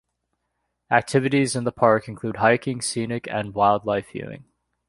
[0.89, 4.45] Activities in the park include hiking, scenic and wildlife viewing.